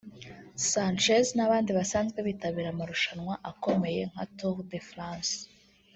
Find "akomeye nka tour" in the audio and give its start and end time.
3.51-4.57